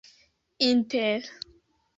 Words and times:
inter 0.69 1.21